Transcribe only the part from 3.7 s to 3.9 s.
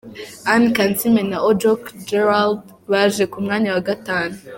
wa